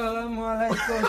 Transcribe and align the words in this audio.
Assalamualaikum. 0.00 1.02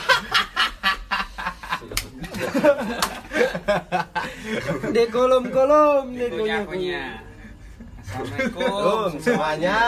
di 4.91 5.03
kolom-kolom 5.07 6.11
punya 6.11 6.67
punya. 6.67 7.23
Assalamualaikum. 8.03 9.15
Semuanya. 9.23 9.79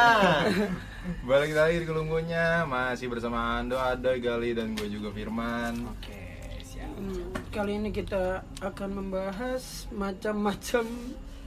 Balik 1.28 1.52
lagi 1.52 1.84
di 1.84 1.86
kelunggunya 1.92 2.64
masih 2.64 3.12
bersama 3.12 3.60
Ando, 3.60 3.76
Ada, 3.76 4.16
Gali 4.24 4.56
dan 4.56 4.72
gue 4.72 4.88
juga 4.88 5.12
Firman. 5.12 5.84
Oke, 6.00 6.64
siap. 6.64 6.88
Hmm, 6.96 7.28
Kali 7.52 7.84
ini 7.84 7.92
kita 7.92 8.48
akan 8.64 9.04
membahas 9.04 9.92
macam-macam 9.92 10.88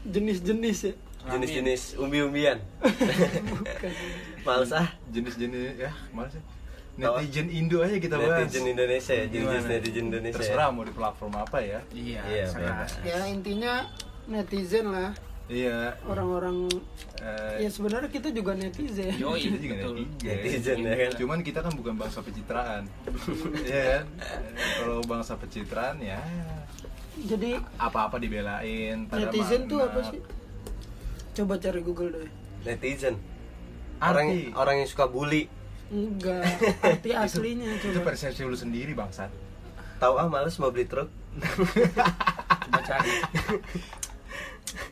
jenis-jenis 0.05 0.93
ya. 0.93 0.95
Jenis-jenis 1.33 1.97
umbi-umbian. 1.97 2.61
Males 4.45 4.77
ah. 4.77 4.93
Jenis-jenis 5.09 5.81
ya 5.81 5.97
mana 6.13 6.29
sih? 6.29 6.45
Netizen 6.97 7.49
Indo 7.49 7.79
aja 7.81 7.97
kita 7.97 8.17
bahas. 8.17 8.41
Netizen 8.43 8.65
Indonesia 8.67 9.13
ya, 9.13 9.27
jenis 9.27 9.65
netizen 9.65 10.05
Indonesia. 10.07 10.33
ya. 10.33 10.39
Terserah 10.41 10.69
mau 10.71 10.81
di 10.81 10.93
platform 10.93 11.35
apa 11.37 11.59
ya. 11.61 11.81
Iya, 11.91 12.21
Iya, 12.25 12.45
bebas. 12.51 12.91
Ya 13.05 13.19
intinya 13.27 13.73
netizen 14.27 14.87
lah, 14.89 15.13
Iya. 15.47 15.95
orang-orang 16.03 16.67
eh, 17.21 17.63
ya 17.63 17.71
sebenarnya 17.71 18.09
kita 18.09 18.29
juga 18.31 18.57
netizen. 18.57 19.13
Yoi, 19.15 19.39
kita 19.39 19.59
juga 19.61 19.75
betul. 19.79 19.95
netizen. 19.95 20.27
Netizen 20.27 20.79
ya 20.81 20.95
kan. 20.97 21.11
Cuman 21.15 21.39
kita 21.41 21.59
kan 21.61 21.73
bukan 21.75 21.95
bangsa 21.95 22.19
pencitraan. 22.21 22.83
Iya 23.63 23.83
kan? 23.87 24.05
Kalau 24.77 24.99
bangsa 25.05 25.33
pencitraan 25.37 25.97
ya 26.01 26.19
Jadi 27.17 27.57
apa-apa 27.77 28.17
dibelain 28.17 29.05
pada 29.07 29.29
netizen 29.29 29.65
tuh 29.67 29.81
apa 29.81 30.01
sih? 30.07 30.21
Coba 31.35 31.57
cari 31.57 31.81
Google 31.81 32.11
deh. 32.15 32.31
Netizen. 32.65 33.17
Orang 33.97 34.29
Arti. 34.29 34.53
orang 34.53 34.75
yang 34.79 34.89
suka 34.89 35.07
bully. 35.07 35.49
Enggak, 35.87 36.43
arti 36.85 37.11
aslinya 37.11 37.79
Itu 37.79 37.95
coba. 37.95 38.11
persepsi 38.11 38.43
lu 38.43 38.55
sendiri 38.55 38.91
bangsat. 38.93 39.31
Tahu 39.97 40.15
ah 40.15 40.27
males 40.27 40.59
mau 40.59 40.69
beli 40.69 40.85
truk. 40.85 41.09
Coba 42.67 42.81
cari. 42.83 43.11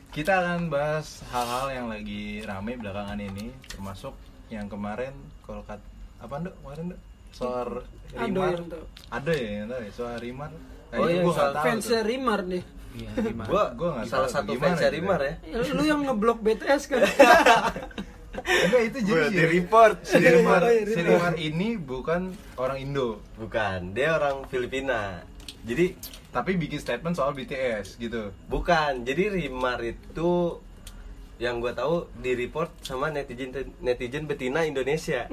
Kita 0.09 0.31
akan 0.39 0.71
bahas 0.71 1.19
hal-hal 1.29 1.67
yang 1.69 1.87
lagi 1.91 2.39
rame 2.41 2.79
belakangan 2.79 3.19
ini, 3.19 3.51
termasuk 3.67 4.15
yang 4.47 4.65
kemarin 4.65 5.11
kalau 5.43 5.61
kat 5.61 5.81
apa 6.17 6.39
nduk 6.39 6.55
kemarin 6.57 6.83
nduk 6.89 7.01
soal 7.29 7.83
Ada 8.15 8.23
Rimar 8.23 8.55
tahu. 8.63 8.85
ada 9.11 9.31
ya 9.35 9.49
yang 9.59 9.67
tahu 9.67 9.81
ya 9.83 9.91
soal 9.91 10.15
Rimar 10.17 10.51
Nah, 10.85 11.01
Oh 11.01 11.09
itu 11.09 11.17
iya, 11.17 11.21
gua 11.21 11.33
soal 11.35 11.51
tuh. 11.51 12.01
Rimar 12.05 12.39
deh. 12.45 12.63
Iya, 12.95 13.09
gimana? 13.19 13.47
Gua, 13.51 13.63
Gua 13.75 13.89
nggak 13.99 14.05
salah 14.07 14.29
tahu 14.29 14.35
satu 14.39 14.51
gitu 14.55 14.63
Rimar 14.95 15.19
ya. 15.19 15.33
ya. 15.43 15.57
Ya, 15.59 15.73
Lu 15.75 15.83
yang 15.83 15.99
ngeblok 16.01 16.39
BTS 16.39 16.83
kan? 16.87 17.01
enggak 18.45 18.81
itu 18.85 18.97
jadi 19.03 19.23
si- 19.23 19.33
di 19.33 19.43
report. 19.51 19.95
iya, 19.99 20.07
si 20.07 20.17
Rimar. 20.21 20.61
Rimar 20.85 21.33
ini 21.35 21.69
bukan 21.75 22.21
orang 22.55 22.77
Indo 22.79 23.19
Bukan, 23.35 23.91
dia 23.91 24.13
orang 24.13 24.45
Filipina. 24.45 25.25
Jadi 25.61 25.97
tapi 26.29 26.53
bikin 26.55 26.77
statement 26.77 27.13
soal 27.13 27.31
BTS 27.31 27.97
gitu 27.97 28.29
bukan. 28.45 29.01
Jadi 29.01 29.23
Rimar 29.31 29.81
itu 29.81 30.61
yang 31.35 31.57
gua 31.57 31.73
tahu 31.73 32.07
di 32.15 32.31
report 32.33 32.71
sama 32.79 33.09
netizen 33.09 33.51
netizen 33.79 34.23
betina 34.23 34.61
Indonesia. 34.61 35.25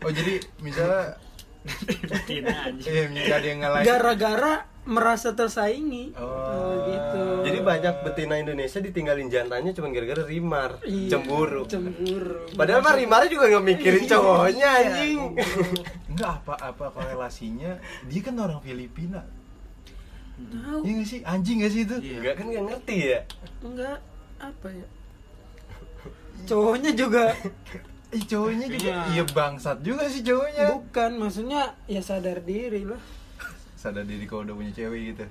oh 0.00 0.10
jadi 0.10 0.36
misalnya 0.58 1.16
Betina 2.08 2.54
aja. 2.66 2.80
eh 2.82 3.06
misalnya 3.06 3.34
ada 3.34 3.46
yang 3.46 3.60
ngelain 3.60 3.84
Gara-gara 3.84 4.54
merasa 4.88 5.36
tersaingi. 5.36 6.16
Oh. 6.16 6.24
Oh, 6.24 6.72
gitu. 6.88 7.22
Jadi 7.44 7.58
banyak 7.60 7.94
betina 8.02 8.34
Indonesia 8.34 8.80
ditinggalin 8.80 9.28
jantannya 9.28 9.70
cuma 9.70 9.92
gara-gara 9.92 10.24
Rimar, 10.24 10.80
Iya, 10.82 11.12
cemburu. 11.14 11.68
Cemburu. 11.68 12.48
Padahal 12.56 12.80
mah 12.80 12.96
Rimar 12.96 13.28
juga 13.28 13.46
nggak 13.46 13.64
mikirin 13.66 14.04
cowoknya 14.08 14.68
anjing. 14.80 15.18
enggak 16.08 16.30
apa 16.40 16.54
apa 16.58 16.84
korelasinya 16.88 17.76
dia 18.04 18.20
kan 18.20 18.34
orang 18.34 18.58
Filipina 18.58 19.22
Tahu. 20.38 20.86
Iya 20.86 20.92
gak 20.96 21.06
sih 21.06 21.20
anjing 21.22 21.56
gak 21.60 21.72
sih 21.72 21.82
itu 21.82 21.96
Iya. 21.98 22.16
Enggak 22.16 22.34
kan 22.34 22.44
nggak 22.48 22.64
ngerti 22.64 22.96
ya. 23.04 23.20
Enggak 23.60 23.98
apa 24.38 24.68
ya? 24.70 24.86
Cowoknya 26.44 26.90
juga 26.94 27.34
Ih 28.08 28.24
cowoknya 28.24 28.66
juga 28.66 28.88
Iya. 28.88 29.00
iya 29.12 29.24
bangsat 29.28 29.78
juga 29.84 30.08
sih 30.08 30.24
cowoknya. 30.24 30.72
bukan, 30.72 31.10
maksudnya 31.20 31.62
ya 31.84 32.00
sadar 32.00 32.40
diri 32.40 32.88
lah. 32.88 32.96
Sadar 33.78 34.02
diri 34.02 34.26
kalau 34.26 34.42
udah 34.42 34.56
punya 34.56 34.72
cewek 34.74 35.00
gitu. 35.08 35.24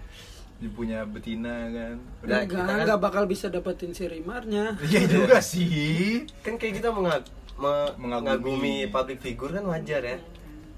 Dia 0.57 0.69
punya 0.71 0.99
betina 1.03 1.67
kan. 1.67 1.95
Udah 2.23 2.37
enggak, 2.39 2.43
kita 2.47 2.63
kan- 2.63 2.79
enggak 2.81 2.99
bakal 2.99 3.23
bisa 3.25 3.45
dapetin 3.47 3.91
si 3.91 4.07
Rimarnya. 4.07 4.79
Iya 4.81 5.01
juga 5.05 5.37
sih. 5.37 6.23
Kan 6.39 6.55
kayak 6.55 6.79
kita 6.79 6.89
mengag 6.89 7.27
me- 7.53 7.93
Mengagumi. 7.95 8.07
mengagumi 8.47 8.75
public 8.87 9.19
figure 9.19 9.51
kan 9.51 9.67
wajar 9.67 10.01
ya. 10.01 10.17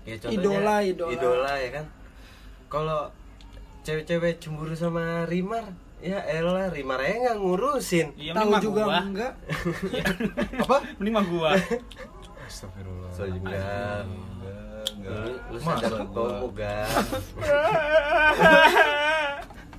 Ya 0.01 0.15
Idola, 0.27 0.81
idola. 0.81 1.53
ya 1.55 1.69
kan. 1.71 1.85
Kalau 2.67 3.13
cewek-cewek 3.79 4.37
cemburu 4.37 4.73
sama 4.73 5.23
Rimar, 5.23 5.69
ya 5.99 6.17
elah 6.23 6.67
Rimar 6.67 6.99
aja 6.99 7.15
nggak 7.23 7.37
ngurusin. 7.37 8.07
Iya, 8.15 8.33
Tahu 8.33 8.51
juga 8.59 8.83
gua. 8.83 8.99
enggak. 8.99 9.33
Apa? 10.63 10.77
Mending 10.97 11.13
mah 11.13 11.25
gua. 11.25 11.51
Astagfirullah. 12.41 13.11
Sorry, 13.11 13.31
enggak. 13.31 14.03
Enggak. 14.99 15.25
Lu, 15.47 15.57
sadar 15.59 15.91
gua? 16.05 16.27
kamu 16.27 16.47
kan. 16.53 16.87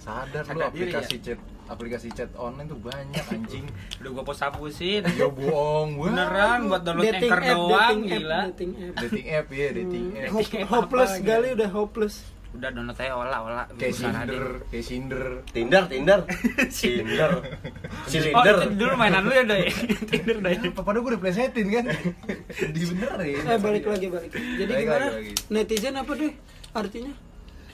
Sadar 0.01 0.43
lu 0.43 0.49
Sadar 0.49 0.71
diri 0.73 0.89
aplikasi 0.89 1.17
chat 1.21 1.39
aplikasi 1.67 2.09
chat 2.11 2.31
online 2.35 2.67
tuh 2.67 2.81
banyak 2.81 3.25
anjing. 3.29 3.67
Udah 4.01 4.11
gua 4.11 4.25
post 4.25 4.41
hapusin. 4.41 5.05
Ya 5.13 5.29
bohong 5.29 5.89
gua. 5.95 6.09
Beneran 6.09 6.59
buat 6.67 6.83
download 6.83 7.05
Dating 7.07 7.29
Anchor 7.29 7.41
app, 7.41 7.53
doang 7.53 7.71
dating 7.71 8.01
app, 8.01 8.11
gila. 8.11 8.41
dating 8.49 8.73
app. 8.81 8.95
Dating 8.97 9.27
app 9.29 9.47
ya, 9.51 9.69
dating 9.71 10.07
app. 10.11 10.29
Hop- 10.31 10.41
Dating 10.41 10.63
app 10.63 10.71
hopeless 10.73 11.13
gali 11.21 11.41
lagi? 11.45 11.55
udah 11.55 11.71
hopeless. 11.71 12.17
Udah 12.51 12.69
download 12.69 12.99
aja 12.99 13.15
olah 13.15 13.39
olah. 13.41 13.65
Kayak 13.79 14.27
deh. 14.27 14.43
kayak 14.69 14.85
Cinder. 14.85 15.25
Tinder, 15.49 15.83
Tinder, 15.87 16.19
Tinder, 16.75 17.31
Oh, 17.31 18.09
Silinder. 18.11 18.57
itu 18.61 18.75
dulu 18.75 18.93
mainan 18.95 19.23
lu 19.23 19.31
ya, 19.31 19.47
Doi. 19.47 19.71
Tinder, 20.11 20.37
Doi. 20.41 20.57
Padahal 20.77 21.01
gue 21.01 21.11
udah 21.15 21.23
plesetin 21.23 21.67
kan. 21.71 21.85
Dibenerin. 22.69 23.43
Eh 23.45 23.59
balik 23.59 23.85
lagi 23.87 24.07
balik. 24.07 24.31
Jadi 24.35 24.67
Balik 24.69 24.85
gimana? 24.85 25.07
lagi. 25.15 25.33
Netizen 25.49 25.95
apa 25.95 26.13
deh 26.13 26.33
artinya? 26.73 27.15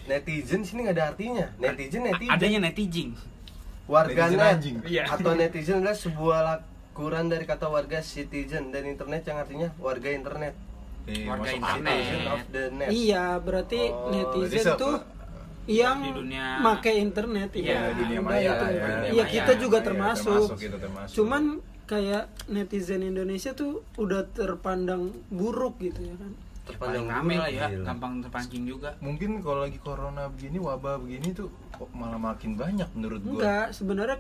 Netizen 0.07 0.61
sini 0.63 0.81
nggak 0.85 0.95
ada 0.95 1.05
artinya. 1.11 1.47
Netizen 1.57 2.03
netizen. 2.05 2.31
Adanya 2.31 2.59
netizen. 2.63 3.09
warganet. 3.87 4.59
Iya. 4.83 5.07
atau 5.07 5.33
netizen 5.33 5.79
adalah 5.79 5.95
sebuah 5.95 6.39
lakuran 6.43 7.27
dari 7.27 7.45
kata 7.45 7.67
warga 7.67 8.03
citizen 8.03 8.69
dan 8.69 8.83
internet 8.83 9.23
yang 9.25 9.39
artinya 9.39 9.69
warga 9.79 10.11
internet. 10.11 10.53
Eh, 11.07 11.23
Warga 11.23 11.39
masuk 11.41 11.57
internet. 11.57 11.87
akal. 11.87 12.03
Citizen 12.03 12.27
of 12.27 12.43
the 12.49 12.63
net. 12.73 12.89
Iya, 12.91 13.25
berarti 13.39 13.81
Oh, 13.87 14.11
netizen 14.11 14.67
tuh 14.77 14.95
yang 15.65 15.99
Di 16.01 16.11
dunia- 16.13 16.59
make 16.61 16.93
internet 16.93 17.51
Iya, 17.53 17.63
ya. 17.65 17.81
dunia 17.93 18.21
maya 18.21 18.39
itu. 18.49 18.65
ya. 18.65 18.71
Iya, 18.73 18.97
Dunia 19.07 19.25
kita 19.29 19.53
maya. 19.53 19.63
juga 19.63 19.79
Iya, 19.79 19.87
termasuk. 19.87 20.31
termasuk 20.45 20.59
kita 20.59 20.77
termasuk. 20.77 21.15
Cuman 21.15 21.43
kayak 21.85 22.25
netizen 22.47 23.03
Indonesia 23.05 23.51
tuh 23.53 23.73
udah 23.95 24.27
terpandang 24.29 25.03
buruk 25.29 25.79
gitu 25.79 26.03
ya 26.03 26.15
kan. 26.17 26.35
Terpandang 26.67 27.07
rame 27.07 27.35
lah 27.37 27.47
ya, 27.49 27.71
gila. 27.71 27.87
gampang 27.87 28.13
terpancing 28.21 28.67
juga. 28.67 28.91
mungkin 28.99 29.39
kalau 29.39 29.63
lagi 29.63 29.79
corona 29.79 30.27
begini 30.27 30.59
wabah 30.59 30.99
begini 30.99 31.31
tuh 31.31 31.47
kok 31.71 31.87
malah 31.93 32.19
makin 32.19 32.59
banyak 32.59 32.91
menurut 32.91 33.23
gua 33.23 33.39
Enggak, 33.39 33.67
sebenarnya 33.71 34.19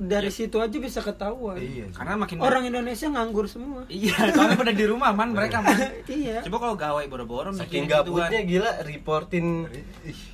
dari 0.00 0.32
situ 0.32 0.56
aja 0.56 0.72
bisa 0.80 1.04
ketahuan. 1.04 1.60
iya 1.60 1.84
sih. 1.84 1.92
Karena 1.92 2.16
makin 2.16 2.40
Orang 2.40 2.64
Indonesia 2.64 3.04
nganggur 3.12 3.44
semua. 3.44 3.84
Iya, 3.92 4.32
soalnya 4.32 4.56
pada 4.56 4.72
di 4.72 4.84
rumah 4.88 5.12
man 5.12 5.36
mereka 5.36 5.60
man. 5.60 5.76
iya. 6.08 6.40
Coba 6.40 6.56
kalau 6.56 6.74
gawe 6.80 7.02
boro-boro 7.04 7.52
Saking 7.52 7.84
mikirin 7.84 7.84
gabutnya 7.84 8.40
gila 8.48 8.70
reportin 8.80 9.68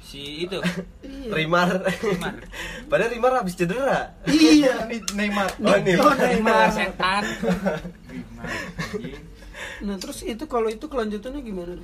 si 0.06 0.46
itu 0.46 0.62
Iya. 1.02 1.34
Rimar. 1.34 1.82
Rimar. 1.82 2.34
Padahal 2.90 3.10
Rimar 3.10 3.32
habis 3.42 3.58
cedera. 3.58 4.14
Iya. 4.30 4.86
ini 4.94 5.02
Neymar 5.18 5.50
Oh. 5.58 5.74
Oh, 5.74 6.14
Neymar. 6.14 6.70
setan. 6.70 7.26
Rimar. 8.06 8.46
anjing. 8.46 9.18
Nah, 9.82 9.96
terus 9.98 10.22
itu 10.22 10.44
kalau 10.46 10.70
itu 10.70 10.86
kelanjutannya 10.86 11.42
gimana? 11.42 11.74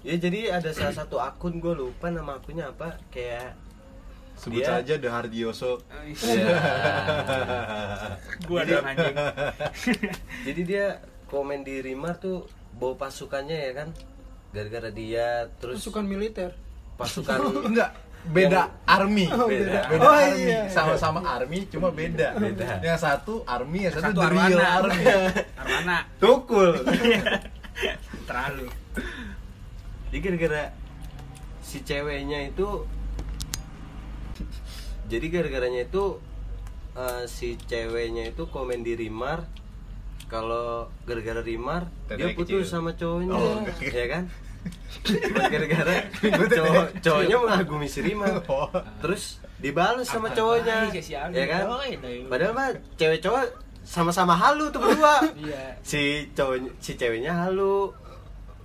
Ya 0.00 0.16
jadi 0.16 0.52
ada 0.60 0.72
salah 0.72 0.96
satu 0.96 1.20
akun 1.20 1.60
gue 1.60 1.72
lupa 1.76 2.08
nama 2.08 2.40
akunnya 2.40 2.72
apa 2.72 2.96
kayak 3.12 3.52
sebut 4.40 4.58
Dia- 4.58 4.80
saja 4.80 4.94
The 4.96 5.08
Hardioso 5.08 5.84
Iya. 6.00 6.56
Gua 8.42 8.64
dong 8.64 8.80
anjing. 8.82 9.16
Jadi 10.48 10.60
dia 10.64 10.86
komen 11.26 11.60
di 11.60 11.78
Rimar 11.78 12.16
tuh 12.16 12.48
bawa 12.72 12.96
pasukannya 12.98 13.58
ya 13.60 13.72
kan. 13.76 13.88
Gara-gara 14.50 14.88
dia 14.88 15.26
terus 15.56 15.78
Pasukan 15.78 16.04
militer. 16.04 16.50
pasukan 16.96 17.38
enggak 17.70 17.90
beda 18.20 18.68
army 18.84 19.24
Oh, 19.26 19.48
beda. 19.48 19.88
beda 19.88 20.02
Oh, 20.02 20.12
army 20.12 20.44
iya. 20.46 20.68
sama-sama 20.68 21.24
army 21.24 21.64
cuma 21.66 21.88
beda 21.88 22.36
Beda. 22.36 22.76
yang 22.78 22.96
satu 22.96 23.40
army 23.46 23.88
yang 23.88 23.94
satu, 23.94 24.12
Satu 24.12 24.20
the 24.20 24.28
real 24.28 24.60
Arwana. 24.60 24.68
army 24.76 25.04
Arwana. 25.60 25.98
tukul. 26.16 26.76
Terlalu. 28.26 28.66
Jadi 30.04 30.16
gara-gara 30.18 30.62
si 31.62 31.80
ceweknya 31.80 32.52
itu 32.52 32.68
jadi 35.10 35.26
gara-garanya 35.28 35.82
itu 35.84 36.22
eh, 36.94 37.22
si 37.26 37.58
ceweknya 37.60 38.30
itu 38.30 38.46
komen 38.46 38.80
di 38.80 38.94
Rimar 38.94 39.44
kalau 40.26 40.86
gara-gara 41.02 41.42
Rimar 41.42 41.90
dia 42.06 42.14
Tetenya 42.22 42.38
putus 42.38 42.62
kecil. 42.62 42.70
sama 42.70 42.94
cowoknya. 42.94 43.34
Oh, 43.34 43.60
ya 43.82 44.06
kan? 44.06 44.24
Gara-gara 45.50 45.94
cowok 46.46 46.86
cowoknya 47.00 47.36
mengagumi 47.36 47.88
si 47.88 48.00
Rima 48.00 48.28
Oh. 48.46 48.68
terus 49.00 49.40
dibalas 49.56 50.06
sama 50.06 50.30
cowoknya. 50.30 50.92
Ya 51.32 51.46
kan? 51.48 51.62
Doi, 51.66 51.90
doi. 51.96 52.18
padahal 52.28 52.52
mah 52.52 52.68
cewek 52.94 53.18
cowok 53.18 53.44
sama-sama 53.82 54.36
halu 54.36 54.68
tuh 54.70 54.78
berdua. 54.78 55.24
Iya. 55.40 55.80
si 55.82 56.28
cowok 56.30 56.78
si 56.78 56.94
ceweknya 56.94 57.34
halu. 57.34 57.90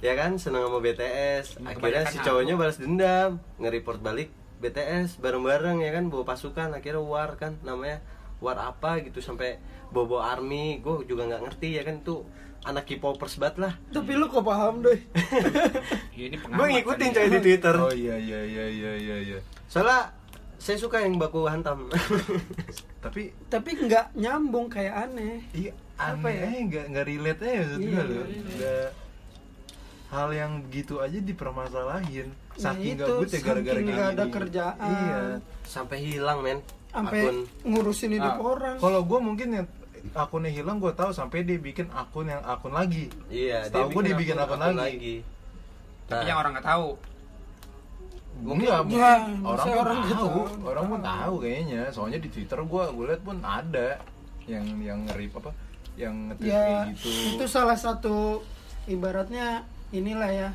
Ya 0.04 0.14
kan? 0.14 0.38
Seneng 0.38 0.68
sama 0.68 0.78
BTS 0.78 1.64
akhirnya 1.64 2.04
si 2.06 2.18
cowoknya 2.20 2.54
balas 2.54 2.78
dendam 2.78 3.40
nge-report 3.58 4.04
balik 4.04 4.30
BTS 4.58 5.18
bareng-bareng 5.18 5.80
ya 5.80 5.92
kan 5.92 6.08
bawa 6.08 6.24
pasukan 6.26 6.72
akhirnya 6.72 7.00
war 7.00 7.36
kan 7.36 7.60
namanya 7.62 8.00
war 8.38 8.56
apa 8.58 9.00
gitu 9.00 9.20
sampai 9.20 9.60
bobo 9.88 10.18
army 10.18 10.80
gue 10.80 11.06
juga 11.06 11.26
nggak 11.26 11.44
ngerti 11.44 11.70
ya 11.74 11.84
kan 11.84 12.02
tuh 12.02 12.24
anak 12.62 12.84
K-popers 12.86 13.38
banget 13.38 13.56
lah 13.60 13.74
Tapi 13.90 14.12
lu 14.14 14.26
kok 14.26 14.42
paham 14.42 14.82
deh. 14.82 14.98
Ya, 16.16 16.26
ini 16.26 16.36
gue 16.36 16.48
pengamat 16.48 16.72
ngikutin 16.72 17.06
kan 17.06 17.14
coy 17.14 17.22
ya. 17.22 17.30
di 17.30 17.40
Twitter 17.40 17.76
Oh 17.76 17.92
iya 17.92 18.16
iya 18.16 18.40
iya 18.42 18.66
iya 18.66 18.92
iya 18.96 19.16
iya. 19.22 19.40
soalnya 19.66 20.16
saya 20.56 20.78
suka 20.78 20.98
yang 20.98 21.16
baku 21.16 21.44
hantam 21.44 21.92
Tapi 23.06 23.36
Tapi 23.46 23.70
nggak 23.78 24.16
nyambung 24.16 24.66
kayak 24.66 24.96
aneh. 25.06 25.44
iya 25.52 25.76
Apa 25.96 26.26
ya? 26.28 26.48
aneh 26.48 26.62
nggak 26.66 26.86
nggak 26.90 27.06
relate 27.06 27.40
aja 27.40 27.54
maksud 27.62 27.80
Iya, 27.80 28.02
gue 28.02 28.04
loh. 28.10 28.26
Hal 30.08 30.30
yang 30.30 30.52
gitu 30.70 31.00
aja 31.00 31.18
dipermasalahin. 31.18 32.30
Nah, 32.56 32.74
itu, 32.78 32.96
gabut 32.96 33.28
ya 33.28 33.40
gara-gara 33.40 33.74
saking 33.74 33.84
kayak 33.84 33.96
nggak 33.96 34.10
ada 34.10 34.24
gini. 34.24 34.34
kerjaan. 34.34 34.78
Iya. 34.86 35.20
sampai 35.66 35.98
hilang 36.00 36.40
men 36.40 36.60
Sampai 36.88 37.20
akun 37.20 37.38
ngurusin 37.64 38.12
hidup 38.14 38.34
Ah, 38.34 38.40
orang. 38.40 38.76
Kalau 38.78 39.02
gue 39.02 39.20
mungkin 39.20 39.48
yang 39.52 39.68
akunnya 40.14 40.48
hilang 40.48 40.78
gue 40.78 40.94
tahu 40.94 41.12
sampai 41.12 41.42
dia 41.42 41.58
bikin 41.58 41.90
akun 41.90 42.26
yang 42.26 42.40
akun 42.42 42.72
lagi. 42.72 43.10
iya 43.28 43.66
Setahu 43.66 43.92
gua 43.92 44.02
dia 44.02 44.16
bikin 44.16 44.38
akun 44.38 44.62
lagi. 44.62 45.26
Tapi 46.06 46.16
Nah, 46.16 46.24
yang 46.24 46.38
orang 46.38 46.52
nggak 46.54 46.68
tahu. 46.68 46.90
Mungkin 48.36 48.68
Ya, 48.68 48.84
masa 49.32 49.40
orang 49.40 49.66
pun 49.66 49.76
orang 49.78 50.00
tahu, 50.04 50.12
tahu. 50.12 50.40
orang 50.66 50.86
pun 50.86 51.00
tahu 51.02 51.34
kayaknya. 51.40 51.82
Soalnya 51.90 52.20
di 52.20 52.30
Twitter 52.30 52.60
gue 52.60 52.84
gue 52.86 53.06
liat 53.08 53.22
pun 53.22 53.38
ada 53.40 53.88
yang 54.46 54.66
yang 54.80 55.00
ngerip 55.04 55.32
apa 55.36 55.52
yang 55.96 56.14
nge-tweet 56.30 56.46
ya 56.46 56.60
kayak 56.62 56.84
gitu. 56.94 57.10
itu 57.34 57.46
salah 57.48 57.74
satu 57.76 58.44
ibaratnya 58.86 59.64
inilah 59.90 60.30
ya 60.30 60.50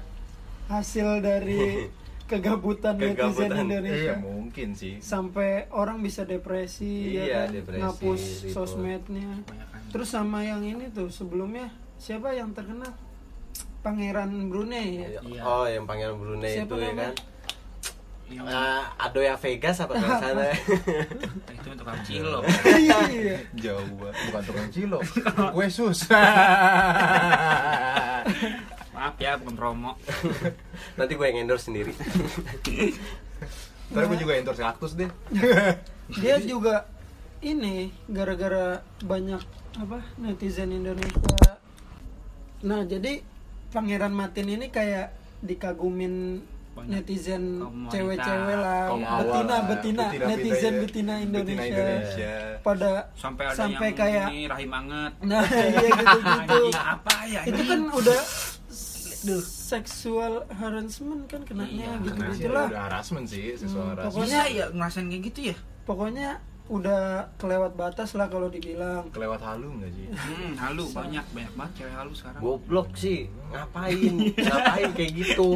hasil 0.66 1.18
dari 1.18 1.86
kegabutan, 2.30 2.94
netizen. 2.94 3.50
Indonesia 3.50 4.14
Iya 4.14 4.16
mungkin 4.16 4.70
sih. 4.72 4.98
sampai 4.98 5.66
orang 5.68 5.98
bisa 5.98 6.22
depresi 6.22 7.10
Iya, 7.12 7.22
ya 7.22 7.38
kan 7.40 7.48
depresi, 7.52 7.80
ngapus 7.80 8.22
report. 8.22 8.54
sosmednya 8.54 9.30
terus 9.88 10.08
sama 10.08 10.40
yang 10.40 10.62
ini 10.62 10.86
tuh 10.88 11.06
sebelumnya 11.06 11.66
siapa 11.96 12.30
yang 12.30 12.50
terkenal 12.50 12.94
Pangeran 13.80 14.30
Brunei 14.46 15.02
ya 15.02 15.08
Iya. 15.20 15.40
oh 15.40 15.64
yang 15.64 15.84
pangeran 15.84 16.14
Brunei 16.14 16.54
Siapa 16.54 16.70
itu 16.70 16.76
ya 16.80 16.92
kan 16.94 17.14
Yang 18.30 18.46
Ah, 18.46 18.86
Adoya 19.00 19.34
Vegas 19.34 19.76
apa 19.80 19.92
nggak 19.92 20.18
salah 20.22 20.54
itu 21.50 21.68
tukang 21.74 21.98
cilok. 22.00 22.46
iya 22.78 23.42
Jauh 23.58 23.82
banget. 23.92 24.14
bukan 24.22 24.42
tukang 24.44 24.68
cilok, 24.70 25.02
kue 25.50 25.66
sus. 25.66 26.06
Ya, 29.20 29.36
bukan 29.36 29.52
promo. 29.52 29.92
nanti 30.98 31.12
gue 31.12 31.26
yang 31.26 31.44
endorse 31.44 31.68
sendiri 31.68 31.92
Ntar 33.90 34.06
gue 34.06 34.18
juga 34.18 34.32
endorse 34.34 34.62
kaktus 34.62 34.94
deh. 34.94 35.10
dia 36.22 36.40
juga 36.40 36.88
ini 37.40 37.92
gara-gara 38.06 38.80
banyak 39.00 39.42
apa 39.72 39.98
netizen 40.16 40.72
Indonesia 40.72 41.62
nah 42.60 42.82
jadi 42.82 43.22
Pangeran 43.70 44.10
Matin 44.10 44.50
ini 44.50 44.66
kayak 44.68 45.14
dikagumin 45.40 46.42
Banyak 46.70 46.90
netizen 47.02 47.62
cewek-cewek 47.86 48.56
lah 48.56 48.90
betina 48.90 49.06
lah, 49.06 49.20
betina 49.22 49.56
betina-betina 49.64 50.26
netizen 50.28 50.72
ya. 50.72 50.80
betina 50.80 51.14
Indonesia, 51.16 51.54
Betina 51.54 51.64
Indonesia. 51.66 52.32
pada 52.60 52.90
Sampai 53.14 53.44
ada 53.44 53.54
sampai 53.54 53.86
yang 53.86 53.96
kayak 53.96 54.26
ini 54.28 54.42
rahim 54.46 54.70
anget. 54.72 55.12
nah 55.20 55.42
iya 55.46 55.88
gitu-gitu 55.88 56.58
Anjing, 56.58 56.74
apa 56.74 57.14
ya 57.26 57.40
itu 57.44 57.62
kan 57.64 57.80
udah 57.90 58.20
seksual 59.40 60.32
harassment 60.50 61.24
kan 61.26 61.42
kenanya 61.42 61.86
Iya, 61.90 62.02
gitu 62.02 62.20
sih 62.30 62.42
gitulah 62.42 62.66
udah 62.66 62.82
harassment 62.86 63.26
sih 63.26 63.52
sesuai 63.54 63.68
Hmm, 63.76 63.90
harassment. 63.92 64.14
pokoknya- 64.14 64.48
ya 64.50 64.64
ngerasain 64.70 65.06
kayak 65.06 65.22
gitu 65.26 65.40
ya? 65.46 65.56
pokoknya 65.82 66.28
udah 66.68 67.02
kelewat 67.34 67.72
batas 67.74 68.14
lah 68.14 68.26
kalau 68.26 68.46
dibilang 68.46 69.02
kelewat 69.10 69.38
halu 69.40 69.74
nggak 69.74 69.90
sih? 69.90 70.06
Hmm, 70.08 70.54
halu 70.56 70.84
banyak 70.88 71.24
banyak 71.28 71.52
banget 71.52 71.72
cewek 71.76 71.94
halu 71.96 72.12
sekarang. 72.12 72.40
goblok 72.40 72.88
sih 72.94 73.20
ngapain 73.48 74.14
ngapain 74.30 74.90
kayak 74.92 75.12
gitu 75.16 75.48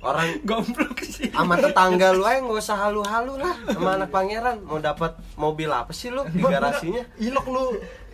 orang 0.00 0.38
Goblok 0.42 1.02
sih. 1.02 1.26
sama 1.28 1.58
tetangga 1.58 2.12
lu 2.12 2.22
aja 2.22 2.38
nggak 2.38 2.54
usah 2.56 2.78
halu-halu 2.80 3.34
lah 3.36 3.50
sama 3.66 3.98
anak 3.98 4.08
pangeran 4.08 4.62
mau 4.62 4.78
dapat 4.78 5.18
mobil 5.34 5.66
apa 5.68 5.90
sih 5.90 6.08
lu 6.08 6.22
di 6.24 6.38
garasinya 6.40 7.02
Ilok 7.18 7.46
lu 7.46 7.64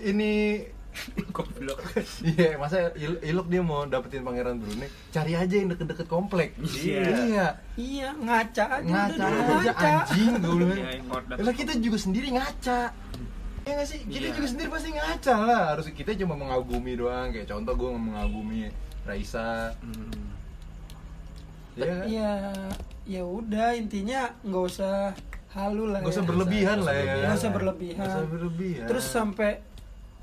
ini 0.03 0.65
Goblok. 1.35 1.79
Iya, 2.21 2.55
masa 2.55 2.95
il- 2.95 3.19
ilok 3.21 3.47
dia 3.47 3.61
mau 3.61 3.83
dapetin 3.85 4.23
pangeran 4.23 4.57
Brunei, 4.57 4.87
cari 5.11 5.35
aja 5.35 5.51
yang 5.51 5.69
deket-deket 5.69 6.07
komplek. 6.07 6.55
Iya. 6.57 7.03
Iya. 7.03 7.47
iya 7.75 8.09
ngaca 8.13 8.65
aja 8.79 8.87
Ngaca 8.87 9.15
udah 9.17 9.29
dulu 9.31 9.53
aja 9.53 9.73
ngaca. 9.73 9.91
anjing 10.07 10.33
gue 10.37 10.55
bilang. 10.57 10.79
Iya, 10.79 11.43
Lah 11.43 11.55
kita 11.55 11.73
juga 11.77 11.99
sendiri 11.99 12.29
ngaca. 12.31 12.81
Ya 13.65 13.71
nggak 13.73 13.89
sih? 13.89 14.01
Kita 14.05 14.27
Iya. 14.29 14.35
juga 14.37 14.47
sendiri 14.47 14.69
pasti 14.69 14.89
ngaca 14.91 15.35
lah. 15.41 15.63
Harus 15.73 15.87
kita 15.91 16.11
cuma 16.15 16.35
mengagumi 16.35 16.93
doang. 16.95 17.29
Kayak 17.31 17.49
contoh 17.49 17.75
gue 17.75 17.91
mengagumi 17.93 18.61
Raisa. 19.03 19.73
Hmm. 19.81 20.13
Iya 21.75 21.85
kan? 21.91 22.71
Ya 23.05 23.23
udah 23.23 23.75
intinya 23.75 24.31
nggak 24.41 24.65
usah 24.65 25.13
halu 25.53 25.91
lah. 25.91 25.99
Gak 26.01 26.13
usah 26.13 26.23
ya. 26.23 26.29
berlebihan 26.29 26.79
Nggak 26.79 26.87
lah 26.87 26.95
ya. 26.95 27.15
Nggak 27.21 27.37
usah 27.37 27.51
berlebihan. 27.51 27.97
Nggak 27.99 28.11
usah 28.15 28.29
berlebihan. 28.31 28.87
Terus 28.87 29.05
sampai 29.07 29.51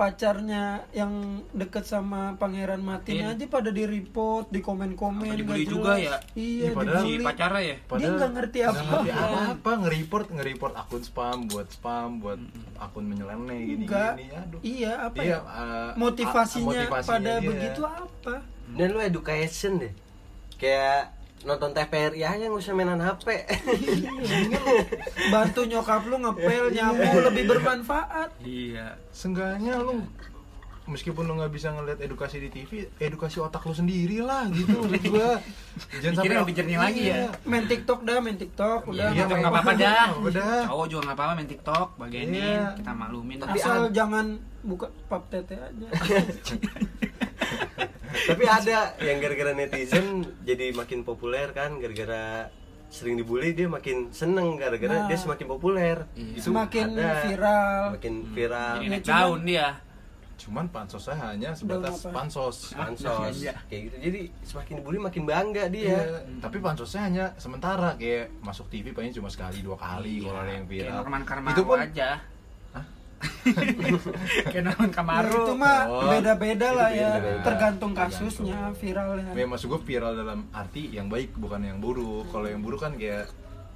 pacarnya 0.02 0.64
yang 0.92 1.14
deket 1.52 1.86
sama 1.86 2.34
Pangeran 2.36 2.82
Matin 2.82 3.22
Iya. 3.22 3.32
aja 3.32 3.46
pada 3.46 3.70
di 3.70 3.86
report, 3.86 4.50
di 4.50 4.58
komen-komen. 4.60 5.22
Apa 5.22 5.30
nggak 5.30 5.40
dibully 5.40 5.62
jelas. 5.62 5.70
juga 5.72 5.92
ya? 5.96 6.16
Iya, 6.34 6.68
padahal- 6.74 6.98
Si 6.98 7.10
dibully. 7.12 7.26
pacarnya 7.28 7.62
ya? 7.62 7.76
Dia 7.94 8.10
nggak 8.12 8.32
ngerti 8.34 8.60
apa. 8.64 8.82
ngerti 8.82 9.10
apa 9.14 9.72
nge-report 9.78 10.28
nge-report 10.32 10.74
akun 10.76 11.02
spam 11.02 11.38
buat 11.46 11.68
spam 11.70 12.10
buat 12.18 12.40
akun 12.76 13.06
menyeleneh 13.06 13.60
gini 13.64 13.86
Enggak. 13.86 14.14
gini 14.16 14.26
aduh 14.34 14.60
Iya, 14.64 14.94
apa 15.04 15.20
Iya, 15.20 15.30
ya? 15.32 15.40
uh, 15.40 15.92
Motivasinya, 15.96 16.66
motivasinya 16.82 17.14
pada 17.14 17.34
dia. 17.36 17.46
begitu 17.46 17.82
apa? 17.84 18.36
dan 18.72 18.88
lu 18.88 19.00
education 19.00 19.72
deh 19.78 19.94
kayak 20.56 21.12
nonton 21.42 21.72
TVRI 21.72 22.22
aja 22.22 22.44
nggak 22.46 22.58
usah 22.58 22.74
mainan 22.74 23.00
HP 23.00 23.28
Bantu 25.30 25.62
nyokap 25.66 26.06
lu 26.06 26.18
ngepel, 26.20 26.70
nyapu 26.70 27.18
lebih 27.24 27.44
bermanfaat. 27.48 28.30
Iya. 28.42 28.98
Seenggaknya 29.10 29.80
lu 29.80 30.02
meskipun 30.82 31.24
lu 31.24 31.40
nggak 31.40 31.54
bisa 31.54 31.72
ngeliat 31.72 32.04
edukasi 32.04 32.42
di 32.42 32.50
TV, 32.52 32.84
edukasi 33.00 33.40
otak 33.40 33.64
lu 33.64 33.72
sendiri 33.72 34.20
lah 34.20 34.50
gitu 34.52 34.76
maksud 34.82 35.08
gua. 35.14 35.40
Jangan 36.04 36.20
Mikirnya 36.20 36.40
lebih 36.44 36.56
jernih 36.58 36.80
lagi 36.82 37.02
ya. 37.08 37.32
Main 37.48 37.66
TikTok 37.66 38.00
dah, 38.04 38.18
main 38.20 38.36
TikTok 38.36 38.82
udah. 38.92 39.08
Iya, 39.10 39.24
nggak 39.24 39.38
nggak 39.40 39.52
apa-apa 39.56 39.72
dah. 39.78 40.08
Udah. 40.28 40.68
Cowok 40.68 40.88
juga 40.90 41.02
nggak 41.08 41.18
apa-apa 41.18 41.34
main 41.38 41.50
TikTok, 41.50 41.88
bagianin 41.96 42.34
Iya. 42.36 42.66
kita 42.76 42.92
maklumin. 42.92 43.38
Tapi 43.40 43.58
Asal 43.62 43.82
jangan 43.96 44.26
buka 44.62 44.88
pap 45.08 45.24
tete 45.32 45.56
aja. 45.56 45.88
tapi 48.32 48.44
ada 48.46 48.78
yang 49.00 49.18
gara-gara 49.18 49.52
netizen 49.54 50.08
jadi 50.42 50.72
makin 50.72 51.00
populer 51.02 51.52
kan 51.52 51.76
gara-gara 51.76 52.48
sering 52.88 53.16
dibully 53.16 53.52
dia 53.52 53.68
makin 53.68 54.12
seneng 54.12 54.56
gara-gara 54.56 54.92
Nah. 54.94 55.08
dia 55.08 55.16
semakin 55.16 55.48
populer 55.50 55.98
Iya. 56.12 56.32
Itu 56.34 56.44
Semakin 56.46 56.86
ada. 56.94 57.12
viral. 57.24 57.82
makin 57.94 58.14
viral 58.30 58.74
Jadi 58.74 58.84
Ya, 58.84 58.90
naik 58.90 59.04
cuman- 59.06 59.20
daun 59.22 59.42
dia. 59.46 59.68
Cuman 60.38 60.66
pansosnya 60.68 61.16
hanya 61.22 61.50
sebatas 61.54 62.02
apa? 62.02 62.18
pansos. 62.18 62.74
pansos 62.74 63.36
Iya. 63.38 63.54
kayak 63.64 63.82
gitu 63.86 63.96
jadi 64.02 64.22
semakin 64.42 64.74
dibully 64.76 64.98
makin 64.98 65.24
bangga 65.24 65.70
dia 65.70 65.86
Iya, 66.02 66.02
tapi 66.42 66.58
pansosnya 66.58 67.02
hanya 67.04 67.26
sementara 67.38 67.94
kayak 67.94 68.42
masuk 68.42 68.66
TV 68.68 68.90
paling 68.90 69.14
cuma 69.14 69.30
sekali 69.30 69.62
dua 69.62 69.78
kali 69.78 70.18
Iya. 70.18 70.26
kalau 70.26 70.40
ada 70.40 70.52
yang 70.52 70.66
Kayak 70.66 70.82
viral. 70.84 70.96
Norman 70.98 71.22
Itu 71.48 71.62
pun 71.64 71.78
aja. 71.80 72.10
Ya, 74.52 74.62
Kamaru. 74.90 75.44
itu 75.44 75.54
mah 75.54 75.80
Oh, 75.86 76.10
beda-beda 76.10 76.70
lah 76.72 76.90
ya, 76.90 77.10
tergantung 77.42 77.44
Tergantung. 77.44 77.92
kasusnya 77.94 78.72
viralnya. 78.74 79.32
Ya 79.32 79.46
maksud 79.46 79.68
gue 79.68 79.82
viral 79.82 80.14
dalam 80.14 80.46
arti 80.52 80.90
yang 80.90 81.08
baik 81.08 81.34
bukan 81.36 81.62
yang 81.64 81.78
buruk. 81.78 82.30
Kalau 82.30 82.46
yang 82.46 82.60
buruk 82.60 82.80
kan 82.80 82.94
kayak 82.94 83.30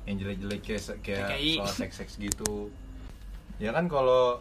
yang 0.05 0.17
jelek-jelek 0.17 0.61
kayak 1.01 1.25
kayak 1.27 1.39
soal 1.59 1.69
seks-seks 1.81 2.17
gitu. 2.17 2.69
Ya 3.57 3.71
kan 3.71 3.85
kalau 3.85 4.39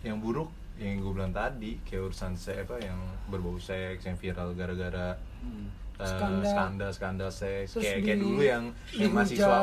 yang 0.00 0.18
buruk 0.18 0.48
yang 0.76 0.96
gue 0.96 1.10
bilang 1.10 1.30
tadi 1.30 1.82
kayak 1.82 2.06
urusan 2.06 2.32
seks 2.34 2.62
apa 2.64 2.78
yang 2.78 2.98
berbau 3.26 3.58
seks 3.58 4.02
yang 4.02 4.14
viral 4.14 4.54
gara-gara 4.54 5.18
Hmm. 5.38 5.70
eh, 5.94 6.02
Skandal. 6.04 6.42
skandal 6.44 6.90
skandal 6.90 7.30
seks 7.30 7.70
Terus 7.72 7.82
kayak 7.84 7.96
di- 7.96 8.04
kayak 8.04 8.18
dulu 8.20 8.40
yang 8.40 8.64
yang 8.92 9.10
mahasiswa 9.12 9.58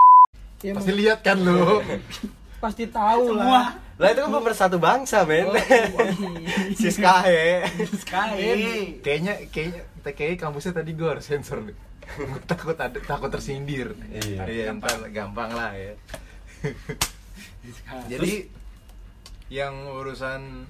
Ya, 0.57 0.71
pasti 0.71 0.91
lihat 0.93 1.19
kan 1.19 1.37
lu 1.37 1.83
pasti 2.59 2.87
tahu 2.89 3.35
Semua. 3.35 3.45
lah 3.45 3.67
Lah 3.95 4.07
itu 4.11 4.19
kan 4.27 4.31
pemersatu 4.31 4.75
bangsa, 4.75 5.23
men. 5.23 5.47
Oh, 5.47 5.55
Siskahe. 6.79 7.63
Sekali. 7.95 8.99
Kayaknya 8.99 9.47
kayaknya 9.47 9.81
kayaknya 10.03 10.37
kampusnya 10.43 10.73
tadi 10.75 10.91
gue 10.91 11.07
harus 11.07 11.23
sensor 11.23 11.63
nih. 11.63 11.77
Takut 12.51 12.75
ada 12.77 12.99
takut 13.01 13.31
tersindir. 13.31 13.95
Iya. 14.11 14.45
Iya, 14.45 14.63
gampang, 14.69 15.09
gampang 15.09 15.49
lah 15.55 15.71
ya. 15.73 15.93
Jadi 18.11 18.51
yang 19.49 19.89
urusan 19.89 20.69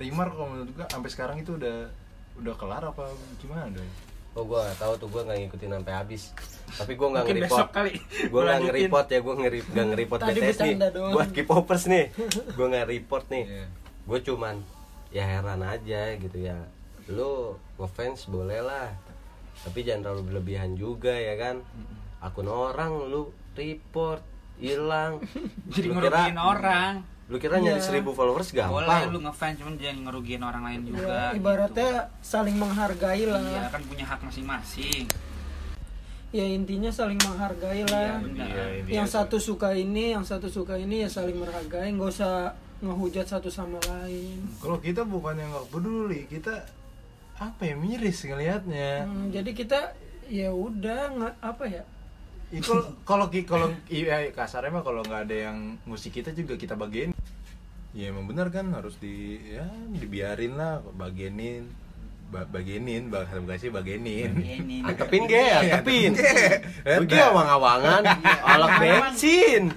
Rimar 0.00 0.32
kalau 0.32 0.48
menurut 0.50 0.72
gua 0.74 0.86
sampai 0.88 1.10
sekarang 1.12 1.36
itu 1.44 1.54
udah 1.60 1.92
udah 2.40 2.54
kelar 2.56 2.82
apa 2.82 3.12
gimana 3.38 3.68
doi? 3.70 3.90
Oh 4.32 4.48
gua 4.48 4.64
gak 4.64 4.78
tahu 4.80 4.92
tuh 4.96 5.08
gua 5.12 5.22
nggak 5.28 5.38
ngikutin 5.44 5.70
sampai 5.76 5.92
habis. 5.92 6.22
Tapi 6.72 6.92
gua 6.96 7.08
nggak 7.12 7.24
Mungkin 7.28 7.36
nge-report. 7.36 7.58
besok 7.60 7.68
kali. 7.68 7.92
Gua 7.92 8.28
Gua 8.32 8.40
nggak 8.42 8.60
nge-report 8.64 9.06
ya, 9.06 9.18
gua 9.20 9.34
nge 9.36 9.48
nggak 9.68 9.86
nge-report 9.92 10.20
Tadi 10.20 10.40
BTS 10.40 10.58
nih. 10.58 10.74
doang. 10.90 11.12
Buat 11.12 11.28
K-popers 11.36 11.84
nih. 11.84 12.04
Gua 12.56 12.66
nggak 12.72 12.86
report 12.88 13.24
nih. 13.28 13.44
Iya. 13.44 13.66
Gue 14.02 14.18
cuman 14.18 14.54
ya 15.12 15.24
heran 15.28 15.60
aja 15.62 16.02
gitu 16.16 16.38
ya. 16.40 16.58
Lu 17.12 17.54
ngefans 17.76 18.26
boleh 18.26 18.60
lah. 18.64 18.90
Tapi 19.62 19.84
jangan 19.84 20.10
terlalu 20.10 20.22
berlebihan 20.32 20.74
juga 20.74 21.12
ya 21.12 21.36
kan. 21.38 21.62
Akun 22.18 22.48
orang 22.48 23.06
lu 23.06 23.30
report 23.54 24.24
hilang. 24.58 25.20
Jadi 25.74 25.86
ngerugiin 25.92 26.38
orang. 26.40 26.92
Lu 27.32 27.40
kira 27.40 27.56
nyari 27.56 27.80
Iya. 27.80 27.86
seribu 27.88 28.12
followers 28.12 28.52
Boleh 28.52 28.68
gampang? 28.84 29.08
lu 29.08 29.18
ngefans 29.24 29.56
cuman 29.56 29.74
jangan 29.74 29.98
ngerugiin 30.04 30.42
orang 30.42 30.62
lain 30.62 30.80
Ya, 30.82 30.88
juga. 30.92 31.16
ibaratnya 31.32 31.90
saling 32.20 32.56
menghargai 32.60 33.24
gitu. 33.24 33.32
lah 33.32 33.40
Iya 33.40 33.64
kan 33.66 33.80
punya 33.82 34.04
hak 34.04 34.20
masing-masing. 34.20 35.08
ya 36.30 36.44
intinya 36.46 36.88
saling 36.88 37.16
menghargai 37.18 37.84
Iya, 37.84 37.88
lah 37.88 38.20
benar. 38.20 38.48
Iya, 38.48 38.64
ini 38.78 38.88
yang 38.90 39.04
ya. 39.04 39.14
satu 39.16 39.36
suka 39.36 39.72
ini 39.72 40.12
yang 40.12 40.24
satu 40.24 40.48
suka 40.48 40.76
ini 40.76 41.04
ya 41.04 41.08
saling 41.08 41.36
menghargai 41.36 41.88
nggak 41.90 42.08
usah 42.10 42.52
ngehujat 42.80 43.24
satu 43.26 43.48
sama 43.48 43.76
lain 43.82 44.40
Kalau 44.58 44.76
kita 44.78 45.04
bukan 45.04 45.32
yang 45.34 45.48
nggak 45.50 45.68
peduli, 45.68 46.24
kita 46.26 46.64
apa 47.34 47.62
ya 47.62 47.74
miris 47.74 48.22
ngelihatnya. 48.22 49.04
Hmm, 49.04 49.28
jadi 49.28 49.50
kita 49.50 49.80
ya 50.26 50.48
udah 50.50 51.00
nggak 51.12 51.34
apa 51.38 51.64
ya 51.66 51.84
Ih, 52.48 52.60
kalau 53.04 53.28
kalau 53.36 53.68
iya 53.88 54.28
kasarnya 54.30 54.68
mah 54.70 54.80
kalau 54.80 55.00
nggak 55.00 55.24
ada 55.24 55.36
yang 55.48 55.56
musik 55.84 56.12
kita 56.12 56.32
juga 56.32 56.52
kita 56.54 56.72
bagian. 56.74 57.11
Ya 57.92 58.08
emang 58.08 58.24
benar 58.24 58.48
kan 58.48 58.72
harus 58.72 58.96
di 58.96 59.36
ya 59.52 59.68
dibiarin 59.92 60.56
lah 60.56 60.80
bagenin 60.96 61.68
ba 62.32 62.48
bagenin 62.48 63.12
bahasa 63.12 63.36
bekasi 63.36 63.68
bagenin. 63.68 64.32
Ini. 64.40 64.80
Antepin 64.88 65.28
ge. 65.28 65.36
Iya. 65.36 65.84
Pergi 67.04 67.18
awang-awangan, 67.20 68.00
alak 68.24 68.80
bensin. 68.80 69.68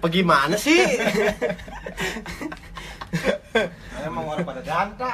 Pergi 0.00 0.24
mana 0.24 0.56
sih? 0.56 0.80
Emang 4.00 4.24
orang 4.24 4.48
pada 4.48 4.64
danta. 4.64 5.12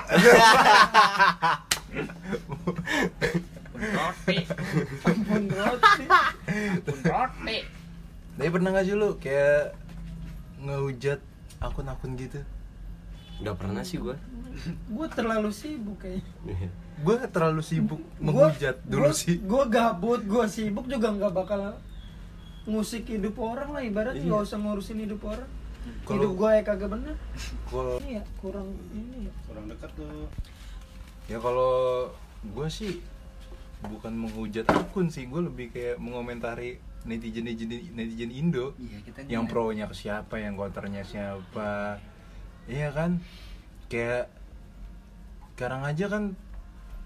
Pun 3.75 3.83
roti. 3.83 4.39
ampun 5.03 5.45
roti 5.51 6.07
roti. 7.03 7.59
Tapi 8.39 8.49
pernah 8.49 8.71
gak 8.71 8.87
sih 8.87 8.95
lu 8.95 9.19
kayak 9.19 9.75
ngehujat 10.63 11.21
akun-akun 11.61 12.17
gitu? 12.17 12.41
Udah 13.39 13.55
pernah 13.55 13.81
sih 13.81 13.97
gua. 13.97 14.17
gue 14.91 15.07
terlalu 15.09 15.49
sibuk 15.51 15.97
kayaknya 15.97 16.69
Gue 16.99 17.17
terlalu 17.31 17.63
sibuk 17.63 18.03
menghujat 18.19 18.83
dulu 18.83 19.07
gua, 19.07 19.15
sih. 19.15 19.39
gue 19.39 19.63
gabut 19.71 20.21
gue 20.21 20.45
sibuk 20.47 20.85
juga 20.85 21.09
nggak 21.09 21.33
bakal 21.33 21.79
ngusik 22.67 23.07
hidup 23.07 23.39
orang 23.39 23.71
lah 23.71 23.81
ibaratnya 23.81 24.21
nggak 24.21 24.43
usah 24.43 24.59
ngurusin 24.59 25.01
hidup 25.01 25.23
orang 25.25 25.49
Kalau- 26.05 26.19
hidup 26.19 26.33
gue 26.35 26.51
ya 26.51 26.63
kagak 26.63 26.91
bener 26.91 27.17
Kalau 27.65 27.97
ini 28.01 28.11
ya 28.13 28.25
kurang 28.37 28.69
ini 28.91 29.17
ya 29.25 29.33
Kurang 29.47 29.65
dekat 29.67 29.91
tuh. 29.95 30.29
ya 31.25 31.39
kalau 31.39 31.73
gue 32.43 32.69
sih 32.69 32.93
bukan 33.81 34.13
menghujat 34.13 34.69
akun 34.69 35.09
sih, 35.09 35.25
gue 35.25 35.41
lebih 35.41 35.73
kayak 35.73 35.97
mengomentari 35.97 36.77
netizen 37.03 37.45
netizen 37.45 37.71
netizen 37.93 38.31
Indo. 38.31 38.77
Iya, 38.77 38.99
kita 39.01 39.19
yang 39.25 39.45
juga- 39.45 39.53
pro 39.53 39.73
nya 39.73 39.87
ke 39.87 39.95
siapa 39.95 40.37
yang 40.37 40.55
konternya 40.55 41.01
siapa. 41.03 41.97
Iya 42.67 42.93
kan? 42.93 43.21
Kayak 43.87 44.29
sekarang 45.53 45.83
aja 45.83 46.07
kan 46.07 46.33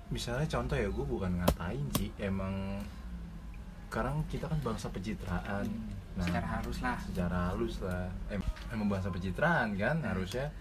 misalnya 0.09 0.47
contoh 0.47 0.77
ya 0.77 0.87
gue 0.87 1.03
bukan 1.05 1.33
ngatain 1.39 1.87
sih 1.95 2.11
emang 2.19 2.79
sekarang 3.89 4.23
kita 4.27 4.47
kan 4.47 4.59
bangsa 4.61 4.87
pencitraan. 4.89 5.67
Nah 6.15 6.23
Secara 6.25 6.49
harus 6.53 6.77
lah. 6.79 6.99
secara 7.01 7.39
halus 7.51 7.75
lah. 7.81 8.07
Em- 8.29 8.43
emang 8.71 8.87
bangsa 8.89 9.11
pencitraan 9.11 9.75
kan 9.75 9.99
harusnya. 10.03 10.51
Secara 10.51 10.53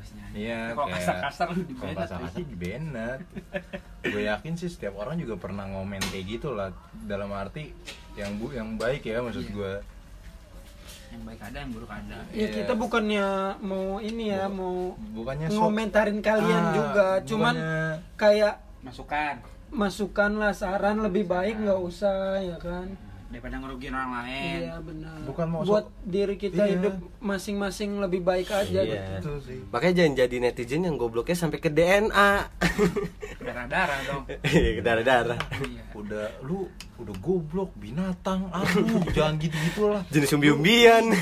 harusnya. 0.00 0.24
Iya, 0.32 0.60
Kalau 0.72 0.86
kayak- 0.86 0.96
kasar-kasar 0.96 1.46
lu 1.50 1.62
di 1.62 1.74
kalau 1.76 1.92
kasar-kasar 1.94 2.40
di 2.42 2.56
banned. 2.56 3.20
gue 4.02 4.22
yakin 4.24 4.52
sih 4.56 4.66
setiap 4.66 4.96
orang 4.96 5.14
juga 5.14 5.36
pernah 5.36 5.64
ngomen 5.66 6.00
kayak 6.02 6.24
gitu 6.26 6.48
lah 6.50 6.72
dalam 7.02 7.28
arti 7.30 7.76
yang 8.14 8.32
bu 8.34 8.48
yang 8.50 8.74
baik 8.74 9.04
ya 9.04 9.20
maksud 9.20 9.44
Iya. 9.44 9.52
gue 9.52 9.72
Yang 11.10 11.22
baik 11.26 11.40
ada, 11.42 11.56
yang 11.58 11.70
buruk 11.70 11.90
ada. 11.90 12.18
ya 12.28 12.38
Iya. 12.38 12.48
kita 12.56 12.72
bukannya 12.74 13.26
mau 13.60 13.98
ini 13.98 14.24
ya 14.30 14.46
mau 14.46 14.94
bukannya 14.96 15.46
ngomentarin 15.50 16.18
kalian 16.20 16.64
Ah, 16.64 16.72
juga 16.72 17.06
cuman 17.22 17.54
kayak 18.16 18.54
Masukan. 18.80 19.34
masukan 19.70 20.32
lah 20.34 20.52
saran 20.52 20.98
lebih 20.98 21.26
baik 21.26 21.60
nggak 21.60 21.76
usah 21.78 22.40
ya 22.40 22.56
kan 22.56 22.88
Daripada 23.30 23.56
ngerugiin 23.56 23.90
orang 23.90 24.12
lain. 24.20 24.58
iya 24.60 24.74
benar 24.76 25.14
Bukan 25.22 25.46
mau 25.46 25.62
buat 25.62 25.86
diri 26.02 26.34
kita 26.34 26.60
Iya. 26.60 26.74
hidup 26.76 26.94
masing-masing 27.20 27.96
lebih 27.96 28.20
baik 28.20 28.50
aja 28.50 28.80
gitu. 28.82 28.90
Iya. 28.90 29.16
Betul 29.16 29.38
sih. 29.40 29.58
Makanya 29.66 29.94
jangan 29.96 30.14
jadi 30.18 30.36
netizen 30.40 30.82
yang 30.82 30.96
gobloknya 30.96 31.36
sampai 31.36 31.58
ke 31.58 31.70
DNA. 31.70 32.30
Darah-darah 33.40 33.98
dong. 34.04 34.22
Iya, 34.44 34.70
ke 34.72 34.82
darah-darah. 34.82 35.38
Iya. 35.56 35.82
udah 35.92 36.26
lu 36.40 36.64
udah 36.96 37.16
goblok 37.18 37.70
binatang 37.74 38.48
aduh 38.48 38.82
jangan 39.10 39.36
gitu 39.36 39.52
gitulah 39.62 40.00
Jenis 40.08 40.32
umbi-umbian. 40.32 41.12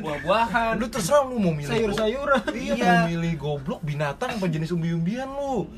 Buah-buahan. 0.00 0.74
lu 0.74 0.86
terserah 0.86 1.22
lu 1.22 1.36
mau 1.36 1.50
milih 1.50 1.68
sayur-sayuran 1.68 2.42
go- 2.42 2.56
iya 2.56 3.04
mau 3.04 3.10
milih 3.10 3.34
goblok 3.36 3.80
binatang 3.80 4.34
apa 4.34 4.46
jenis 4.46 4.70
umbi-umbian 4.70 5.28
lu 5.28 5.68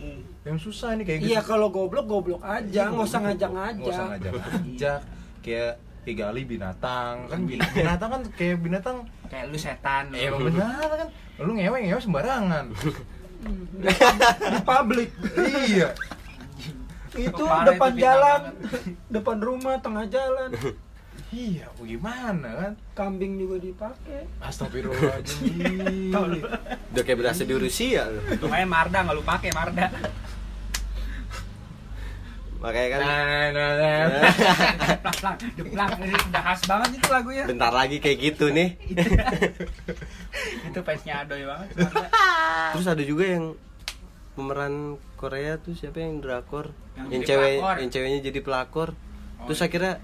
yang 0.43 0.57
susah 0.57 0.95
ini 0.95 1.03
kayak 1.03 1.19
gitu 1.21 1.29
iya 1.29 1.41
kalau 1.41 1.69
goblok 1.69 2.07
goblok 2.07 2.39
aja 2.41 2.87
nggak 2.87 3.03
usah 3.03 3.03
Nggak 3.03 3.03
usah 3.03 3.21
ngajak-ngajak 3.21 4.05
ngajak-ngajak 4.07 5.01
kayak 5.47 5.73
kayak 6.03 6.17
gali 6.19 6.43
binatang. 6.43 7.31
Kan 7.31 7.47
bin- 7.47 7.63
binatang 7.73 8.11
kan 8.11 8.23
kayak 8.35 8.59
binatang. 8.59 8.97
Kayak 9.31 9.45
lu 9.51 9.59
setan. 9.59 10.11
lu. 10.11 10.19
eh 10.19 10.27
emang 10.27 10.51
benar 10.51 10.91
kan. 10.91 11.09
Lu 11.39 11.51
ngewe 11.55 11.79
ngewe 11.87 12.01
sembarangan. 12.03 12.67
Di, 13.79 13.93
publik. 14.67 15.11
Iya. 15.71 15.95
Itu 17.15 17.45
depan 17.47 17.95
itu 17.95 18.03
jalan 18.03 18.41
depan 19.15 19.39
rumah 19.39 19.79
tengah 19.79 20.05
jalan. 20.11 20.51
Iya 21.31 21.67
gimana 21.77 22.49
kan? 22.55 22.73
Kambing 22.95 23.39
juga 23.39 23.63
dipakai. 23.63 24.27
Astagfirullahaladzim. 24.41 26.11
Udah 26.93 27.03
kayak 27.03 27.19
berasa 27.19 27.43
di 27.45 27.55
Rusia 27.55 28.09
lu. 28.09 28.21
Kayak 28.41 28.69
Marda 28.69 28.99
nggak 29.05 29.17
lu 29.17 29.25
pakai 29.25 29.51
Marda. 29.53 29.87
Makanya 32.57 32.89
kan 32.89 33.01
nah 33.01 33.15
nah 33.51 33.71
nah 33.75 34.01
Plak-plak, 34.99 35.35
deplak. 35.55 35.89
Ini 35.99 36.17
udah 36.27 36.43
khas 36.43 36.61
banget 36.65 36.89
itu 36.95 37.09
lagunya. 37.09 37.45
bentar 37.45 37.71
lagi 37.71 37.97
kayak 37.99 38.19
gitu 38.19 38.49
nih. 38.49 38.69
itu 40.65 40.79
fansnya 40.81 41.15
Adoy 41.23 41.43
banget. 41.43 41.69
Terus 42.73 42.87
ada 42.87 43.03
juga 43.03 43.25
yang 43.29 43.45
pemeran 44.33 44.75
Korea 45.15 45.57
tuh 45.57 45.73
siapa 45.73 45.97
yang 45.99 46.21
drakor 46.21 46.77
Yang 46.95 47.09
yang, 47.09 47.23
cewek 47.25 47.53
pelakor. 47.55 47.77
yang 47.79 47.91
ceweknya 47.91 48.21
jadi 48.23 48.41
pelakor 48.41 48.89
Oh, 49.37 49.45
terus 49.47 49.59
iya. 49.59 49.67
akhirnya 49.67 49.95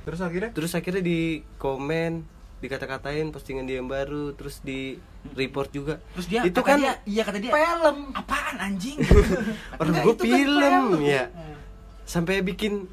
terus 0.00 0.20
akhirnya 0.20 0.50
terus 0.50 0.72
akhirnya 0.72 0.98
di 1.00 1.20
komen 1.56 2.26
dikata-katain 2.60 3.30
postingan 3.30 3.64
dia 3.64 3.78
yang 3.78 3.86
baru 3.86 4.30
terus 4.32 4.58
di 4.60 4.98
report 5.32 5.70
juga 5.70 6.02
Terus 6.12 6.26
dia 6.26 6.40
itu 6.42 6.58
kan 6.60 6.74
dia, 6.76 6.98
iya 7.04 7.22
kata 7.22 7.38
dia. 7.38 7.50
film 7.50 8.10
Apaan 8.12 8.56
anjing? 8.60 8.98
orang 9.80 9.94
gue 9.96 10.10
kan 10.12 10.20
film 10.20 10.58
film. 10.60 10.86
ya 11.00 11.30
sampai 12.10 12.42
bikin 12.42 12.90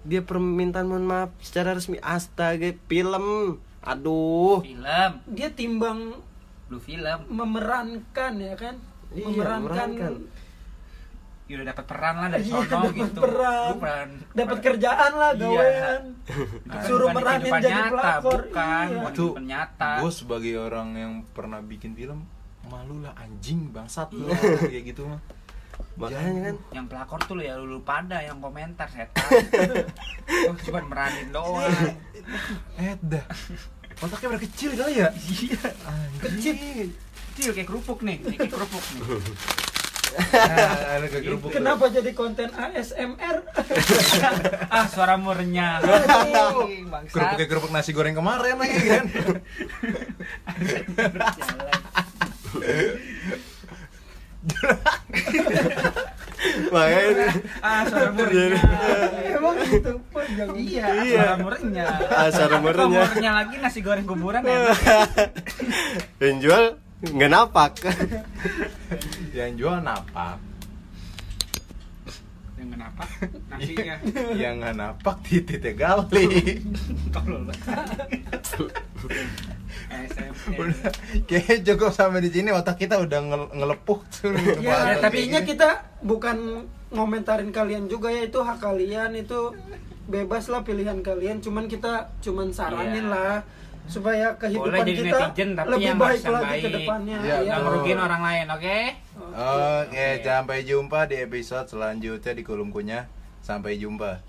dia 0.00 0.24
permintaan 0.24 0.88
mohon 0.88 1.04
maaf 1.04 1.28
secara 1.38 1.76
resmi 1.76 2.00
astaga 2.00 2.72
film 2.88 3.60
aduh 3.80 4.64
film, 4.64 5.10
dia 5.28 5.48
timbang 5.50 6.16
lu 6.66 6.78
film. 6.78 7.18
memerankan 7.28 8.32
ya 8.34 8.54
kan 8.54 8.80
Iya, 9.10 9.26
memerankan 9.26 9.88
memerankan. 9.90 10.12
Ya 11.44 11.58
udah 11.58 11.66
dapat 11.66 11.84
peran 11.84 12.14
lah 12.14 12.28
dari 12.30 12.44
Iya, 12.46 12.54
sono 12.54 12.70
dapat 12.70 12.92
gitu. 12.94 13.20
peran. 13.20 13.72
Peran 13.76 14.08
dapat 14.32 14.58
kerjaan 14.62 15.12
lah 15.12 15.30
Iya. 15.30 15.40
gawean 15.42 16.02
Bukan 16.62 16.82
suruh 16.86 17.08
meranin 17.10 17.52
jadi 17.52 17.68
nyata, 17.74 17.90
pelakor 17.90 18.40
bukan. 18.46 18.86
iya. 18.88 19.08
Itu 19.10 19.26
nyata. 19.36 19.90
gue 19.98 20.12
sebagai 20.14 20.54
orang 20.56 20.88
yang 20.94 21.12
pernah 21.28 21.58
bikin 21.60 21.92
film 21.92 22.22
malu 22.62 23.02
lah 23.02 23.12
anjing 23.18 23.68
bangsat 23.68 24.14
lu 24.14 24.30
kayak 24.62 24.84
gitu 24.86 25.02
mah 25.04 25.18
makanya 25.98 26.40
kan 26.52 26.56
yang 26.74 26.86
pelakor 26.86 27.20
tuh 27.26 27.34
lu 27.38 27.42
ya 27.44 27.54
lu, 27.58 27.82
pada 27.82 28.22
yang 28.22 28.38
komentar 28.38 28.86
setan. 28.88 29.30
oh, 30.48 30.56
cuma 30.64 30.80
meranin 30.86 31.28
doang. 31.34 31.72
eh 32.78 32.94
dah 33.00 33.26
otaknya 34.00 34.26
udah 34.36 34.42
kecil 34.42 34.70
kali 34.78 34.92
ya 35.02 35.08
Iya. 35.12 35.60
Kecil. 36.24 36.56
Kecil 37.34 37.50
kayak 37.52 37.68
kerupuk 37.68 38.00
nih, 38.00 38.16
kayak 38.22 38.50
kerupuk 38.52 38.84
nih. 38.96 39.02
Ah, 40.10 40.98
ke 41.06 41.22
kerupuk 41.22 41.54
Kenapa 41.54 41.86
jadi 41.86 42.10
konten 42.10 42.50
ASMR? 42.50 43.46
ah, 44.74 44.86
suaramu 44.90 45.30
renyah. 45.30 45.78
Anjing, 45.78 46.90
kerupuk 47.14 47.36
kayak 47.38 47.46
kerupuk 47.46 47.70
nasi 47.70 47.94
goreng 47.94 48.18
kemarin 48.18 48.58
lagi 48.58 48.78
kan 48.90 49.06
makanya 56.70 57.28
Ah, 57.60 57.82
suaramu 57.84 58.22
renyah. 58.22 58.62
Emang 59.30 59.54
gitu 59.62 59.92
panjang. 60.08 60.48
Iya, 60.54 60.84
Iya. 61.00 61.14
suaramu 61.18 61.48
renyah. 61.48 61.88
Ah, 62.08 62.28
mau 62.56 62.70
renyah. 62.72 63.06
renyah 63.12 63.34
lagi 63.36 63.54
nasi 63.58 63.80
goreng 63.80 64.04
kuburan 64.04 64.42
ya. 64.42 64.58
yang 66.22 66.36
jual 66.38 66.62
nggak 67.00 67.30
napak 67.30 67.72
yang 69.38 69.52
jual 69.54 69.78
napak 69.78 70.36
Yang 72.54 72.68
kenapa? 72.70 73.04
Nasinya. 73.48 73.96
yang 74.36 74.54
nggak 74.60 74.74
napak 74.76 75.16
titiknya 75.24 75.72
gali 75.72 76.28
Tolol. 77.14 77.48
Udah 80.52 80.90
kayaknya 81.24 81.56
cukup 81.66 81.90
sampai 81.90 82.20
di 82.20 82.30
sini 82.30 82.50
otak 82.50 82.76
kita 82.76 82.96
udah 82.96 83.20
ngel- 83.20 83.52
ngelepuh 83.52 83.98
tuh 84.10 84.32
Ya, 84.58 84.94
Ya, 84.94 85.00
tapi- 85.00 85.28
tapi 85.30 85.46
kita 85.46 85.68
bukan 86.00 86.36
ngomentarin 86.90 87.50
kalian 87.50 87.86
juga 87.86 88.08
ya 88.08 88.24
itu 88.24 88.38
hak 88.38 88.58
kalian 88.58 89.14
itu 89.14 89.54
bebas 90.04 90.46
lah 90.46 90.60
pilihan 90.60 90.98
kalian 91.00 91.38
cuman 91.38 91.64
kita 91.64 92.10
cuman 92.18 92.50
saranin 92.50 93.06
Iya. 93.06 93.10
lah 93.10 93.34
supaya 93.86 94.34
kehidupan 94.36 94.70
Boleh 94.70 94.80
jadi 94.84 95.02
kita 95.04 95.18
netizen, 95.24 95.50
tapi 95.52 95.68
lebih 95.68 95.82
yang 95.84 95.98
baik 95.98 96.22
lagi 96.22 96.46
ke 96.46 96.46
baik. 96.62 96.74
depannya 96.76 97.16
Iya, 97.20 97.36
ya. 97.42 97.54
Merugiin 97.58 97.98
orang 97.98 98.22
lain, 98.22 98.46
oke? 98.48 98.78
Oke, 99.82 100.06
sampai 100.20 100.58
jumpa 100.62 101.00
di 101.04 101.16
episode 101.18 101.66
selanjutnya 101.66 102.32
di 102.32 102.42
kolom 102.42 102.70
kunyah. 102.70 103.10
Sampai 103.40 103.76
jumpa. 103.76 104.22